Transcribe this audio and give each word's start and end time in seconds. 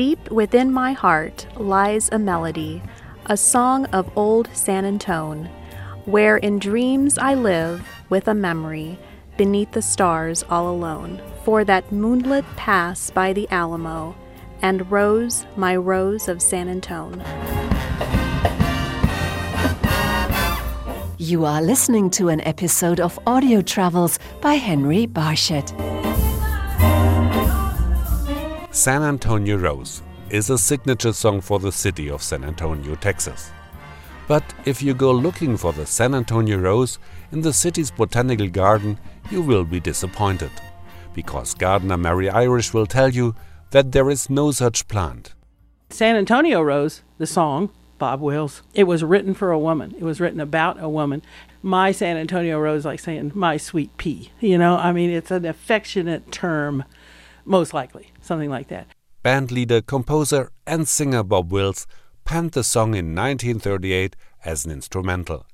Deep 0.00 0.30
within 0.30 0.72
my 0.72 0.92
heart 0.92 1.46
lies 1.58 2.08
a 2.10 2.18
melody, 2.18 2.82
a 3.26 3.36
song 3.36 3.84
of 3.92 4.10
old 4.16 4.48
San 4.54 4.86
Antone, 4.86 5.44
where 6.06 6.38
in 6.38 6.58
dreams 6.58 7.18
I 7.18 7.34
live 7.34 7.86
with 8.08 8.26
a 8.26 8.32
memory 8.32 8.98
beneath 9.36 9.72
the 9.72 9.82
stars 9.82 10.42
all 10.48 10.70
alone. 10.70 11.20
For 11.44 11.64
that 11.64 11.92
moonlit 11.92 12.46
pass 12.56 13.10
by 13.10 13.34
the 13.34 13.46
Alamo, 13.50 14.16
and 14.62 14.90
rose, 14.90 15.44
my 15.54 15.76
rose 15.76 16.28
of 16.28 16.40
San 16.40 16.70
Antone. 16.70 17.22
You 21.18 21.44
are 21.44 21.60
listening 21.60 22.08
to 22.12 22.30
an 22.30 22.40
episode 22.40 23.00
of 23.00 23.18
Audio 23.26 23.60
Travels 23.60 24.18
by 24.40 24.54
Henry 24.54 25.04
Barshett. 25.04 25.74
San 28.72 29.02
Antonio 29.02 29.56
Rose 29.56 30.00
is 30.30 30.48
a 30.48 30.56
signature 30.56 31.12
song 31.12 31.40
for 31.40 31.58
the 31.58 31.72
city 31.72 32.08
of 32.08 32.22
San 32.22 32.44
Antonio, 32.44 32.94
Texas. 32.94 33.50
But 34.28 34.44
if 34.64 34.80
you 34.80 34.94
go 34.94 35.10
looking 35.10 35.56
for 35.56 35.72
the 35.72 35.84
San 35.84 36.14
Antonio 36.14 36.56
Rose 36.56 37.00
in 37.32 37.40
the 37.40 37.52
city's 37.52 37.90
botanical 37.90 38.48
garden, 38.48 38.96
you 39.28 39.42
will 39.42 39.64
be 39.64 39.80
disappointed 39.80 40.52
because 41.14 41.52
gardener 41.52 41.96
Mary 41.96 42.30
Irish 42.30 42.72
will 42.72 42.86
tell 42.86 43.08
you 43.08 43.34
that 43.72 43.90
there 43.90 44.08
is 44.08 44.30
no 44.30 44.52
such 44.52 44.86
plant. 44.86 45.34
San 45.88 46.14
Antonio 46.14 46.62
Rose, 46.62 47.02
the 47.18 47.26
song, 47.26 47.70
Bob 47.98 48.20
Wills, 48.20 48.62
it 48.72 48.84
was 48.84 49.02
written 49.02 49.34
for 49.34 49.50
a 49.50 49.58
woman. 49.58 49.96
It 49.98 50.04
was 50.04 50.20
written 50.20 50.38
about 50.38 50.80
a 50.80 50.88
woman. 50.88 51.22
My 51.60 51.90
San 51.90 52.16
Antonio 52.16 52.60
Rose, 52.60 52.84
like 52.84 53.00
saying 53.00 53.32
my 53.34 53.56
sweet 53.56 53.96
pea. 53.96 54.30
You 54.38 54.58
know, 54.58 54.76
I 54.76 54.92
mean, 54.92 55.10
it's 55.10 55.32
an 55.32 55.44
affectionate 55.44 56.30
term, 56.30 56.84
most 57.50 57.74
likely, 57.74 58.12
something 58.20 58.48
like 58.48 58.68
that. 58.68 58.86
Band 59.22 59.50
leader, 59.50 59.82
composer, 59.82 60.50
and 60.66 60.86
singer 60.86 61.22
Bob 61.22 61.52
Wills 61.52 61.86
penned 62.24 62.52
the 62.52 62.64
song 62.64 62.94
in 62.94 63.14
1938 63.14 64.14
as 64.44 64.64
an 64.64 64.70
instrumental. 64.70 65.46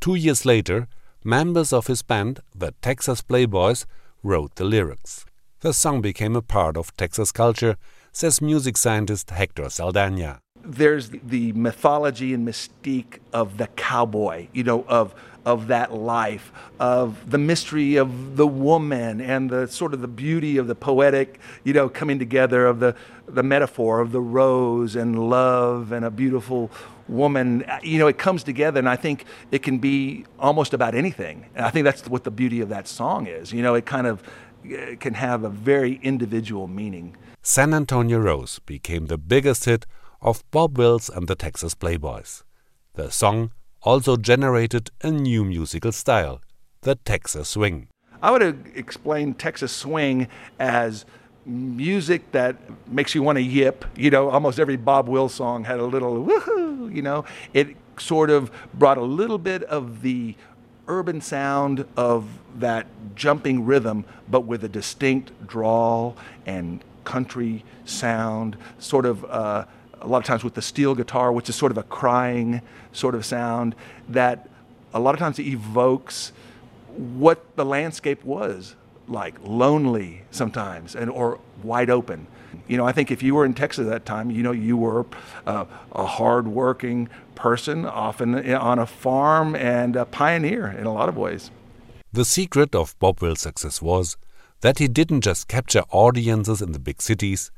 Two 0.00 0.14
years 0.14 0.44
later, 0.44 0.88
members 1.22 1.72
of 1.72 1.86
his 1.86 2.02
band, 2.02 2.40
the 2.54 2.72
Texas 2.82 3.22
Playboys, 3.22 3.84
wrote 4.22 4.54
the 4.56 4.64
lyrics. 4.64 5.26
The 5.60 5.72
song 5.72 6.00
became 6.00 6.34
a 6.34 6.42
part 6.42 6.76
of 6.76 6.96
Texas 6.96 7.30
culture, 7.30 7.76
says 8.10 8.40
music 8.40 8.76
scientist 8.76 9.30
Hector 9.30 9.68
Saldana. 9.68 10.40
There's 10.64 11.10
the 11.10 11.52
mythology 11.52 12.34
and 12.34 12.46
mystique 12.46 13.18
of 13.32 13.58
the 13.58 13.66
cowboy, 13.68 14.48
you 14.52 14.64
know, 14.64 14.84
of 14.88 15.14
of 15.44 15.66
that 15.66 15.92
life, 15.92 16.52
of 16.80 17.30
the 17.30 17.38
mystery 17.38 17.96
of 17.96 18.36
the 18.36 18.46
woman 18.46 19.20
and 19.20 19.50
the 19.50 19.68
sort 19.68 19.92
of 19.92 20.00
the 20.00 20.08
beauty 20.08 20.56
of 20.56 20.66
the 20.66 20.74
poetic, 20.74 21.38
you 21.64 21.72
know, 21.74 21.88
coming 21.88 22.18
together 22.18 22.66
of 22.66 22.80
the 22.80 22.94
the 23.26 23.42
metaphor 23.42 24.00
of 24.00 24.12
the 24.12 24.20
rose 24.20 24.96
and 24.96 25.30
love 25.30 25.92
and 25.92 26.04
a 26.04 26.10
beautiful 26.10 26.70
woman. 27.08 27.64
You 27.82 27.98
know, 27.98 28.06
it 28.06 28.18
comes 28.18 28.42
together, 28.42 28.78
and 28.78 28.88
I 28.88 28.96
think 28.96 29.24
it 29.50 29.62
can 29.62 29.78
be 29.78 30.24
almost 30.38 30.74
about 30.74 30.94
anything. 30.94 31.46
And 31.54 31.64
I 31.64 31.70
think 31.70 31.84
that's 31.84 32.08
what 32.08 32.24
the 32.24 32.30
beauty 32.30 32.60
of 32.60 32.68
that 32.70 32.88
song 32.88 33.26
is. 33.26 33.52
You 33.52 33.62
know, 33.62 33.74
it 33.74 33.86
kind 33.86 34.06
of 34.06 34.22
can 34.98 35.14
have 35.14 35.44
a 35.44 35.50
very 35.50 36.00
individual 36.02 36.66
meaning. 36.68 37.16
San 37.42 37.74
Antonio 37.74 38.18
Rose 38.18 38.58
became 38.60 39.06
the 39.06 39.18
biggest 39.18 39.66
hit 39.66 39.84
of 40.24 40.42
Bob 40.50 40.78
Wills 40.78 41.10
and 41.10 41.28
the 41.28 41.36
Texas 41.36 41.74
Playboys. 41.74 42.42
The 42.94 43.10
song 43.10 43.52
also 43.82 44.16
generated 44.16 44.90
a 45.02 45.10
new 45.10 45.44
musical 45.44 45.92
style, 45.92 46.40
the 46.80 46.94
Texas 46.94 47.50
Swing. 47.50 47.88
I 48.22 48.30
would 48.30 48.42
explain 48.74 49.34
Texas 49.34 49.70
Swing 49.70 50.28
as 50.58 51.04
music 51.44 52.32
that 52.32 52.56
makes 52.88 53.14
you 53.14 53.22
want 53.22 53.36
to 53.36 53.42
yip. 53.42 53.84
You 53.96 54.10
know, 54.10 54.30
almost 54.30 54.58
every 54.58 54.76
Bob 54.76 55.08
Wills 55.08 55.34
song 55.34 55.64
had 55.64 55.78
a 55.78 55.84
little 55.84 56.24
woohoo, 56.24 56.92
you 56.94 57.02
know. 57.02 57.26
It 57.52 57.76
sort 57.98 58.30
of 58.30 58.50
brought 58.72 58.96
a 58.96 59.02
little 59.02 59.38
bit 59.38 59.62
of 59.64 60.00
the 60.00 60.34
urban 60.88 61.20
sound 61.20 61.84
of 61.98 62.26
that 62.56 62.86
jumping 63.14 63.66
rhythm, 63.66 64.06
but 64.30 64.40
with 64.40 64.64
a 64.64 64.68
distinct 64.68 65.32
drawl 65.46 66.16
and 66.46 66.82
country 67.04 67.62
sound, 67.84 68.56
sort 68.78 69.04
of 69.04 69.24
uh, 69.26 69.66
a 70.00 70.06
lot 70.06 70.18
of 70.18 70.24
times 70.24 70.44
with 70.44 70.54
the 70.54 70.62
steel 70.62 70.94
guitar, 70.94 71.32
which 71.32 71.48
is 71.48 71.56
sort 71.56 71.72
of 71.72 71.78
a 71.78 71.82
crying 71.82 72.60
sort 72.92 73.14
of 73.14 73.24
sound 73.24 73.74
that 74.08 74.48
a 74.92 75.00
lot 75.00 75.14
of 75.14 75.18
times 75.18 75.38
evokes 75.38 76.32
what 76.96 77.56
the 77.56 77.64
landscape 77.64 78.24
was 78.24 78.76
like, 79.08 79.34
lonely 79.42 80.22
sometimes, 80.30 80.94
and 80.94 81.10
or 81.10 81.38
wide 81.62 81.90
open. 81.90 82.26
You 82.68 82.76
know, 82.76 82.86
I 82.86 82.92
think 82.92 83.10
if 83.10 83.22
you 83.22 83.34
were 83.34 83.44
in 83.44 83.54
Texas 83.54 83.86
at 83.86 83.90
that 83.90 84.06
time, 84.06 84.30
you 84.30 84.42
know, 84.42 84.52
you 84.52 84.76
were 84.76 85.06
uh, 85.46 85.66
a 85.92 86.06
hardworking 86.06 87.08
person, 87.34 87.84
often 87.84 88.54
on 88.54 88.78
a 88.78 88.86
farm, 88.86 89.54
and 89.56 89.96
a 89.96 90.04
pioneer 90.04 90.68
in 90.68 90.86
a 90.86 90.92
lot 90.92 91.08
of 91.08 91.16
ways. 91.16 91.50
The 92.12 92.24
secret 92.24 92.74
of 92.74 92.96
Bob 92.98 93.20
Wills' 93.20 93.40
success 93.40 93.82
was 93.82 94.16
that 94.64 94.78
he 94.78 94.88
didn't 94.88 95.20
just 95.20 95.46
capture 95.46 95.82
audiences 95.90 96.62
in 96.62 96.72
the 96.72 96.78
big 96.78 97.02
cities, 97.02 97.50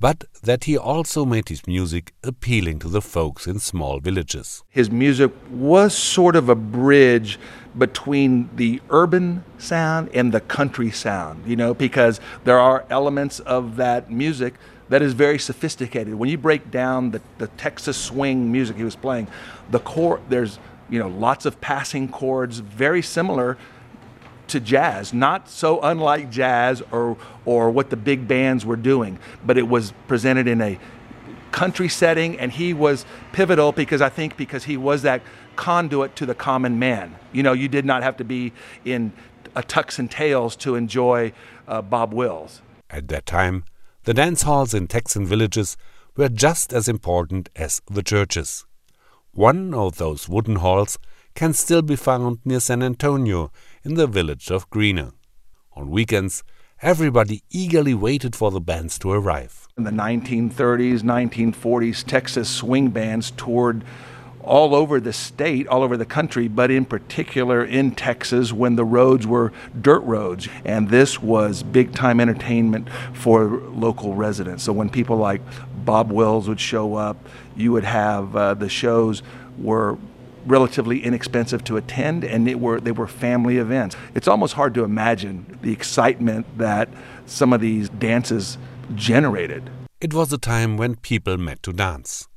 but 0.00 0.24
that 0.42 0.64
he 0.64 0.76
also 0.76 1.24
made 1.24 1.48
his 1.48 1.64
music 1.68 2.12
appealing 2.24 2.80
to 2.80 2.88
the 2.88 3.00
folks 3.00 3.46
in 3.46 3.60
small 3.60 4.00
villages. 4.00 4.64
His 4.68 4.90
music 4.90 5.30
was 5.52 5.96
sort 5.96 6.34
of 6.34 6.48
a 6.48 6.56
bridge 6.56 7.38
between 7.78 8.50
the 8.56 8.82
urban 8.90 9.44
sound 9.58 10.10
and 10.12 10.32
the 10.32 10.40
country 10.40 10.90
sound, 10.90 11.46
you 11.46 11.54
know, 11.54 11.74
because 11.74 12.20
there 12.42 12.58
are 12.58 12.84
elements 12.90 13.38
of 13.38 13.76
that 13.76 14.10
music 14.10 14.54
that 14.88 15.00
is 15.00 15.12
very 15.12 15.38
sophisticated. 15.38 16.16
When 16.16 16.28
you 16.28 16.38
break 16.38 16.72
down 16.72 17.12
the, 17.12 17.22
the 17.38 17.46
Texas 17.46 17.96
swing 17.96 18.50
music 18.50 18.76
he 18.76 18.82
was 18.82 18.96
playing, 18.96 19.28
the 19.70 19.78
chord, 19.78 20.22
there's, 20.28 20.58
you 20.90 20.98
know, 20.98 21.06
lots 21.06 21.46
of 21.46 21.60
passing 21.60 22.08
chords, 22.08 22.58
very 22.58 23.00
similar 23.00 23.56
to 24.48 24.60
jazz, 24.60 25.12
not 25.12 25.48
so 25.48 25.80
unlike 25.80 26.30
jazz 26.30 26.82
or 26.90 27.16
or 27.44 27.70
what 27.70 27.90
the 27.90 27.96
big 27.96 28.28
bands 28.28 28.64
were 28.64 28.76
doing, 28.76 29.18
but 29.44 29.58
it 29.58 29.68
was 29.68 29.92
presented 30.06 30.46
in 30.46 30.60
a 30.60 30.78
country 31.52 31.88
setting 31.88 32.38
and 32.38 32.52
he 32.52 32.74
was 32.74 33.04
pivotal 33.32 33.72
because 33.72 34.02
I 34.02 34.08
think 34.08 34.36
because 34.36 34.64
he 34.64 34.76
was 34.76 35.02
that 35.02 35.22
conduit 35.56 36.14
to 36.16 36.26
the 36.26 36.34
common 36.34 36.78
man. 36.78 37.16
You 37.32 37.42
know, 37.42 37.52
you 37.52 37.68
did 37.68 37.84
not 37.84 38.02
have 38.02 38.16
to 38.18 38.24
be 38.24 38.52
in 38.84 39.12
a 39.54 39.62
tux 39.62 39.98
and 39.98 40.10
tails 40.10 40.54
to 40.56 40.74
enjoy 40.74 41.32
uh, 41.66 41.82
Bob 41.82 42.12
Wills. 42.12 42.62
At 42.90 43.08
that 43.08 43.26
time, 43.26 43.64
the 44.04 44.14
dance 44.14 44.42
halls 44.42 44.72
in 44.72 44.86
Texan 44.86 45.26
villages 45.26 45.76
were 46.16 46.28
just 46.28 46.72
as 46.72 46.88
important 46.88 47.48
as 47.56 47.82
the 47.90 48.02
churches. 48.02 48.66
One 49.32 49.74
of 49.74 49.98
those 49.98 50.28
wooden 50.28 50.56
halls 50.56 50.98
can 51.34 51.52
still 51.52 51.82
be 51.82 51.96
found 51.96 52.38
near 52.44 52.60
San 52.60 52.82
Antonio 52.82 53.52
in 53.88 53.94
the 53.94 54.06
village 54.06 54.50
of 54.50 54.68
Gruene. 54.68 55.12
On 55.72 55.90
weekends, 55.90 56.44
everybody 56.82 57.42
eagerly 57.48 57.94
waited 57.94 58.36
for 58.36 58.50
the 58.50 58.60
bands 58.60 58.98
to 58.98 59.10
arrive. 59.10 59.66
In 59.78 59.84
the 59.84 59.90
1930s, 59.90 61.00
1940s, 61.00 62.04
Texas 62.04 62.50
swing 62.50 62.90
bands 62.90 63.30
toured 63.30 63.82
all 64.42 64.74
over 64.74 65.00
the 65.00 65.12
state, 65.14 65.66
all 65.68 65.82
over 65.82 65.96
the 65.96 66.04
country, 66.04 66.48
but 66.48 66.70
in 66.70 66.84
particular 66.84 67.64
in 67.64 67.92
Texas 67.92 68.52
when 68.52 68.76
the 68.76 68.84
roads 68.84 69.26
were 69.26 69.54
dirt 69.80 70.00
roads. 70.00 70.48
And 70.66 70.90
this 70.90 71.22
was 71.22 71.62
big 71.62 71.94
time 71.94 72.20
entertainment 72.20 72.88
for 73.14 73.46
local 73.46 74.14
residents. 74.14 74.64
So 74.64 74.72
when 74.74 74.90
people 74.90 75.16
like 75.16 75.40
Bob 75.86 76.12
Wills 76.12 76.46
would 76.46 76.60
show 76.60 76.94
up, 76.94 77.16
you 77.56 77.72
would 77.72 77.84
have 77.84 78.36
uh, 78.36 78.52
the 78.52 78.68
shows 78.68 79.22
were 79.56 79.96
relatively 80.48 81.04
inexpensive 81.04 81.62
to 81.64 81.76
attend, 81.76 82.24
and 82.24 82.48
it 82.48 82.58
were 82.58 82.80
they 82.80 82.92
were 82.92 83.06
family 83.06 83.58
events. 83.58 83.96
It's 84.14 84.28
almost 84.28 84.54
hard 84.54 84.74
to 84.74 84.84
imagine 84.84 85.58
the 85.62 85.72
excitement 85.72 86.46
that 86.58 86.88
some 87.26 87.52
of 87.52 87.60
these 87.60 87.88
dances 87.88 88.58
generated. 88.94 89.70
It 90.00 90.14
was 90.14 90.32
a 90.32 90.38
time 90.38 90.76
when 90.76 90.96
people 90.96 91.36
met 91.36 91.62
to 91.64 91.72
dance. 91.72 92.28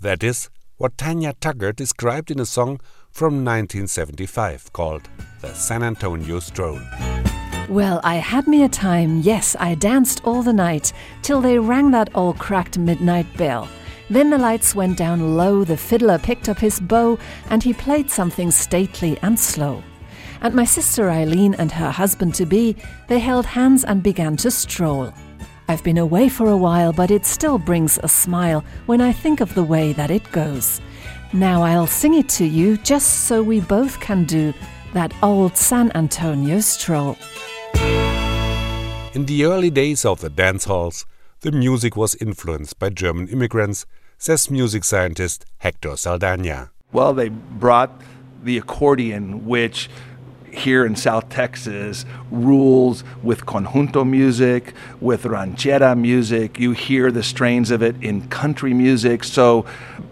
That 0.00 0.22
is 0.22 0.50
what 0.76 0.96
Tanya 0.96 1.34
Tucker 1.40 1.72
described 1.72 2.30
in 2.30 2.38
a 2.38 2.46
song 2.46 2.80
from 3.10 3.44
1975 3.44 4.72
called 4.72 5.08
The 5.40 5.52
San 5.52 5.82
Antonio 5.82 6.38
Stroll. 6.38 6.80
Well, 7.68 8.00
I 8.02 8.14
had 8.16 8.46
me 8.46 8.62
a 8.62 8.68
time, 8.68 9.20
yes, 9.20 9.54
I 9.60 9.74
danced 9.74 10.22
all 10.24 10.42
the 10.42 10.52
night, 10.52 10.92
till 11.20 11.42
they 11.42 11.58
rang 11.58 11.90
that 11.90 12.08
old 12.14 12.38
cracked 12.38 12.78
midnight 12.78 13.26
bell. 13.36 13.68
Then 14.10 14.30
the 14.30 14.38
lights 14.38 14.74
went 14.74 14.96
down 14.96 15.36
low, 15.36 15.64
the 15.64 15.76
fiddler 15.76 16.18
picked 16.18 16.48
up 16.48 16.58
his 16.58 16.80
bow, 16.80 17.18
and 17.50 17.62
he 17.62 17.74
played 17.74 18.10
something 18.10 18.50
stately 18.50 19.18
and 19.22 19.38
slow. 19.38 19.82
And 20.40 20.54
my 20.54 20.64
sister 20.64 21.10
Eileen 21.10 21.54
and 21.54 21.70
her 21.72 21.90
husband 21.90 22.34
to 22.36 22.46
be, 22.46 22.76
they 23.08 23.18
held 23.18 23.44
hands 23.44 23.84
and 23.84 24.02
began 24.02 24.36
to 24.38 24.50
stroll. 24.50 25.12
I've 25.68 25.84
been 25.84 25.98
away 25.98 26.30
for 26.30 26.48
a 26.48 26.56
while, 26.56 26.94
but 26.94 27.10
it 27.10 27.26
still 27.26 27.58
brings 27.58 27.98
a 28.02 28.08
smile 28.08 28.64
when 28.86 29.02
I 29.02 29.12
think 29.12 29.40
of 29.40 29.54
the 29.54 29.64
way 29.64 29.92
that 29.92 30.10
it 30.10 30.30
goes. 30.32 30.80
Now 31.34 31.62
I'll 31.62 31.86
sing 31.86 32.14
it 32.14 32.28
to 32.30 32.46
you 32.46 32.78
just 32.78 33.26
so 33.26 33.42
we 33.42 33.60
both 33.60 34.00
can 34.00 34.24
do 34.24 34.54
that 34.94 35.12
old 35.22 35.58
San 35.58 35.92
Antonio 35.94 36.60
stroll. 36.60 37.18
In 39.12 39.26
the 39.26 39.44
early 39.44 39.68
days 39.70 40.06
of 40.06 40.20
the 40.20 40.30
dance 40.30 40.64
halls, 40.64 41.04
the 41.40 41.52
music 41.52 41.96
was 41.96 42.14
influenced 42.16 42.78
by 42.78 42.90
German 42.90 43.28
immigrants, 43.28 43.86
says 44.18 44.50
music 44.50 44.82
scientist 44.82 45.46
Hector 45.58 45.96
Saldana. 45.96 46.70
Well, 46.92 47.14
they 47.14 47.28
brought 47.28 48.02
the 48.42 48.58
accordion, 48.58 49.46
which 49.46 49.88
here 50.50 50.84
in 50.84 50.96
South 50.96 51.28
Texas 51.28 52.04
rules 52.30 53.04
with 53.22 53.46
conjunto 53.46 54.08
music, 54.08 54.74
with 55.00 55.22
ranchera 55.22 55.96
music. 55.96 56.58
You 56.58 56.72
hear 56.72 57.12
the 57.12 57.22
strains 57.22 57.70
of 57.70 57.82
it 57.82 57.94
in 58.02 58.28
country 58.28 58.74
music. 58.74 59.22
So, 59.22 59.64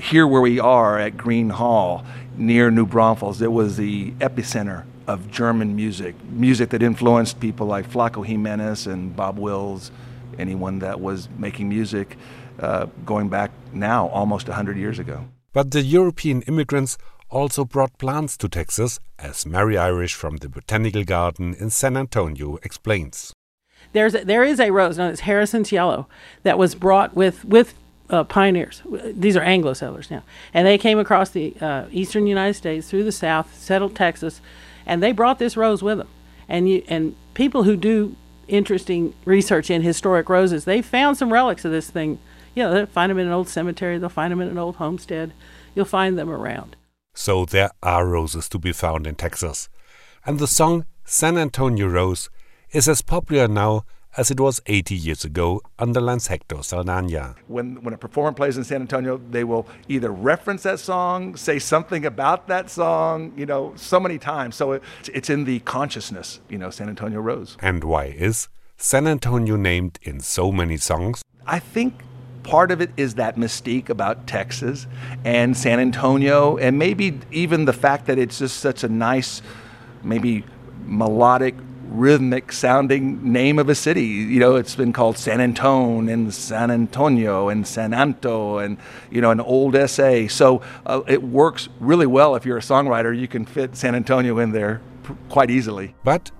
here 0.00 0.26
where 0.26 0.40
we 0.40 0.60
are 0.60 0.98
at 0.98 1.16
Gruene 1.16 1.50
Hall, 1.50 2.04
near 2.36 2.70
New 2.70 2.86
Braunfels, 2.86 3.42
it 3.42 3.50
was 3.50 3.76
the 3.76 4.12
epicenter 4.12 4.84
of 5.08 5.30
German 5.30 5.74
music, 5.74 6.14
music 6.30 6.68
that 6.70 6.82
influenced 6.82 7.40
people 7.40 7.66
like 7.66 7.90
Flaco 7.90 8.24
Jimenez 8.24 8.86
and 8.86 9.16
Bob 9.16 9.38
Wills, 9.38 9.90
anyone 10.38 10.78
that 10.80 11.00
was 11.00 11.28
making 11.38 11.68
music 11.68 12.16
uh, 12.60 12.86
going 13.04 13.28
back 13.28 13.50
now 13.72 14.08
almost 14.08 14.48
100 14.48 14.76
years 14.76 14.98
ago. 14.98 15.26
But 15.52 15.70
the 15.70 15.82
European 15.82 16.42
immigrants 16.42 16.98
also 17.30 17.64
brought 17.64 17.98
plants 17.98 18.36
to 18.38 18.48
Texas, 18.48 19.00
as 19.18 19.46
Mary 19.46 19.76
Irish 19.76 20.14
from 20.14 20.36
the 20.36 20.48
Botanical 20.48 21.04
Garden 21.04 21.54
in 21.54 21.70
San 21.70 21.96
Antonio 21.96 22.58
explains. 22.62 23.32
There's 23.92 24.14
a, 24.14 24.24
there 24.24 24.44
is 24.44 24.60
a 24.60 24.70
rose 24.70 24.98
known 24.98 25.10
as 25.10 25.20
Harrison's 25.20 25.72
Yellow 25.72 26.08
that 26.42 26.58
was 26.58 26.74
brought 26.74 27.14
with 27.14 27.44
with 27.44 27.74
uh, 28.10 28.24
pioneers. 28.24 28.82
These 29.04 29.36
are 29.36 29.42
Anglo 29.42 29.72
settlers 29.72 30.10
now, 30.10 30.22
and 30.54 30.66
they 30.66 30.78
came 30.78 30.98
across 30.98 31.30
the 31.30 31.54
uh, 31.60 31.86
eastern 31.90 32.26
United 32.26 32.54
States 32.54 32.88
through 32.88 33.04
the 33.04 33.12
South, 33.12 33.54
settled 33.58 33.94
Texas, 33.94 34.40
and 34.86 35.02
they 35.02 35.12
brought 35.12 35.38
this 35.38 35.56
rose 35.56 35.82
with 35.82 35.98
them. 35.98 36.08
And 36.48 36.68
you 36.68 36.82
and 36.88 37.14
people 37.34 37.64
who 37.64 37.76
do 37.76 38.16
interesting 38.48 39.14
research 39.24 39.70
in 39.70 39.82
historic 39.82 40.28
roses, 40.28 40.64
they 40.64 40.82
found 40.82 41.16
some 41.16 41.32
relics 41.32 41.64
of 41.64 41.70
this 41.70 41.90
thing. 41.90 42.18
You 42.54 42.64
know, 42.64 42.72
they'll 42.72 42.86
find 42.86 43.10
them 43.10 43.18
in 43.18 43.26
an 43.26 43.32
old 43.32 43.48
cemetery, 43.48 43.98
they'll 43.98 44.08
find 44.08 44.32
them 44.32 44.40
in 44.40 44.48
an 44.48 44.58
old 44.58 44.76
homestead. 44.76 45.32
You'll 45.74 45.84
find 45.84 46.18
them 46.18 46.30
around. 46.30 46.76
So 47.14 47.44
there 47.44 47.70
are 47.82 48.06
roses 48.06 48.48
to 48.50 48.58
be 48.58 48.72
found 48.72 49.06
in 49.06 49.14
Texas. 49.14 49.68
And 50.24 50.38
the 50.38 50.46
song 50.46 50.84
San 51.04 51.38
Antonio 51.38 51.86
Rose 51.86 52.30
is 52.72 52.88
as 52.88 53.02
popular 53.02 53.48
now 53.48 53.84
as 54.18 54.32
it 54.32 54.40
was 54.40 54.60
80 54.66 54.96
years 54.96 55.24
ago, 55.24 55.62
underlines 55.78 56.26
Hector 56.26 56.60
Saldana. 56.64 57.36
When, 57.46 57.80
when 57.84 57.94
a 57.94 57.96
performer 57.96 58.32
plays 58.32 58.56
in 58.56 58.64
San 58.64 58.80
Antonio, 58.80 59.20
they 59.30 59.44
will 59.44 59.68
either 59.88 60.10
reference 60.10 60.64
that 60.64 60.80
song, 60.80 61.36
say 61.36 61.60
something 61.60 62.04
about 62.04 62.48
that 62.48 62.68
song, 62.68 63.32
you 63.36 63.46
know, 63.46 63.72
so 63.76 64.00
many 64.00 64.18
times. 64.18 64.56
So 64.56 64.72
it, 64.72 64.82
it's 65.14 65.30
in 65.30 65.44
the 65.44 65.60
consciousness, 65.60 66.40
you 66.48 66.58
know, 66.58 66.68
San 66.68 66.88
Antonio 66.88 67.20
Rose. 67.20 67.56
And 67.60 67.84
why 67.84 68.06
is 68.06 68.48
San 68.76 69.06
Antonio 69.06 69.54
named 69.54 70.00
in 70.02 70.18
so 70.18 70.50
many 70.50 70.78
songs? 70.78 71.22
I 71.46 71.60
think 71.60 71.94
part 72.42 72.72
of 72.72 72.80
it 72.80 72.90
is 72.96 73.14
that 73.14 73.36
mystique 73.36 73.88
about 73.88 74.26
Texas 74.26 74.88
and 75.24 75.56
San 75.56 75.78
Antonio, 75.78 76.56
and 76.56 76.76
maybe 76.76 77.20
even 77.30 77.66
the 77.66 77.72
fact 77.72 78.06
that 78.06 78.18
it's 78.18 78.40
just 78.40 78.56
such 78.56 78.82
a 78.82 78.88
nice, 78.88 79.42
maybe 80.02 80.44
melodic, 80.86 81.54
rhythmic 81.88 82.52
sounding 82.52 83.32
name 83.32 83.58
of 83.58 83.68
a 83.68 83.74
city. 83.74 84.04
You 84.04 84.40
know, 84.40 84.56
it's 84.56 84.74
been 84.74 84.92
called 84.92 85.18
San 85.18 85.40
Antone 85.40 86.08
and 86.08 86.32
San 86.32 86.70
Antonio 86.70 87.48
and 87.48 87.66
San 87.66 87.94
Anto 87.94 88.58
and, 88.58 88.78
you 89.10 89.20
know, 89.20 89.30
an 89.30 89.40
old 89.40 89.76
SA. 89.88 90.28
So 90.28 90.62
uh, 90.86 91.02
it 91.06 91.22
works 91.22 91.68
really 91.80 92.06
well 92.06 92.36
if 92.36 92.44
you're 92.44 92.58
a 92.58 92.62
songwriter. 92.62 93.18
You 93.18 93.28
can 93.28 93.44
fit 93.44 93.76
San 93.76 93.94
Antonio 93.94 94.38
in 94.38 94.52
there 94.52 94.80
pr- 95.02 95.14
quite 95.28 95.50
easily. 95.50 95.94
But 96.04 96.30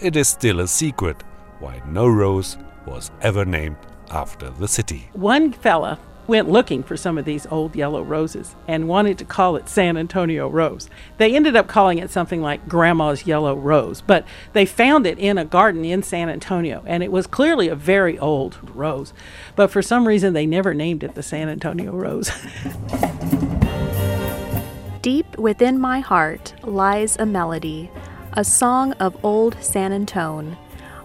it 0.00 0.16
is 0.16 0.28
still 0.28 0.60
a 0.60 0.68
secret 0.68 1.22
why 1.60 1.82
no 1.86 2.08
rose 2.08 2.56
was 2.86 3.10
ever 3.20 3.44
named 3.44 3.76
after 4.10 4.50
the 4.50 4.68
city. 4.68 5.08
One 5.12 5.52
fella 5.52 5.98
went 6.32 6.48
looking 6.48 6.82
for 6.82 6.96
some 6.96 7.18
of 7.18 7.26
these 7.26 7.46
old 7.50 7.76
yellow 7.76 8.02
roses 8.02 8.56
and 8.66 8.88
wanted 8.88 9.18
to 9.18 9.24
call 9.26 9.54
it 9.54 9.68
San 9.68 9.98
Antonio 9.98 10.48
Rose. 10.48 10.88
They 11.18 11.36
ended 11.36 11.56
up 11.56 11.68
calling 11.68 11.98
it 11.98 12.10
something 12.10 12.40
like 12.40 12.66
Grandma's 12.66 13.26
Yellow 13.26 13.54
Rose, 13.54 14.00
but 14.00 14.26
they 14.54 14.64
found 14.64 15.06
it 15.06 15.18
in 15.18 15.36
a 15.36 15.44
garden 15.44 15.84
in 15.84 16.02
San 16.02 16.30
Antonio 16.30 16.82
and 16.86 17.02
it 17.02 17.12
was 17.12 17.26
clearly 17.26 17.68
a 17.68 17.74
very 17.74 18.18
old 18.18 18.56
rose. 18.74 19.12
But 19.56 19.70
for 19.70 19.82
some 19.82 20.08
reason, 20.08 20.32
they 20.32 20.46
never 20.46 20.72
named 20.72 21.04
it 21.04 21.16
the 21.16 21.22
San 21.22 21.50
Antonio 21.50 21.92
Rose. 21.92 22.30
Deep 25.02 25.36
within 25.36 25.78
my 25.78 26.00
heart 26.00 26.54
lies 26.62 27.18
a 27.18 27.26
melody, 27.26 27.90
a 28.32 28.42
song 28.42 28.94
of 28.94 29.22
old 29.22 29.62
San 29.62 29.92
Antone 29.92 30.56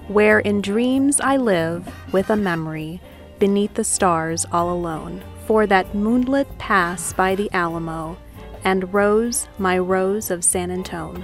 where 0.07 0.39
in 0.39 0.62
dreams 0.62 1.19
I 1.19 1.35
live 1.35 1.94
with 2.13 2.29
a 2.29 2.38
memory 2.38 3.01
beneath 3.39 3.74
the 3.74 3.84
stars 3.84 4.45
all 4.51 4.72
alone. 4.72 5.24
For 5.45 5.66
that 5.68 5.95
moonlit 5.95 6.57
pass 6.57 7.13
by 7.13 7.36
the 7.36 7.50
Alamo 7.54 8.18
and 8.63 8.94
rose 8.94 9.48
my 9.57 9.78
rose 9.78 10.30
of 10.30 10.44
San 10.44 10.72
Antone. 10.72 11.24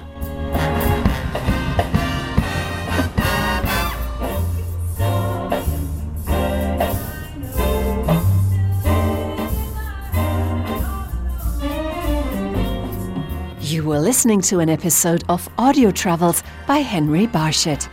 You 13.60 13.84
were 13.84 14.00
listening 14.00 14.40
to 14.42 14.60
an 14.60 14.70
episode 14.70 15.24
of 15.28 15.50
Audio 15.58 15.90
Travels 15.90 16.44
by 16.68 16.78
Henry 16.78 17.26
Barshett. 17.26 17.90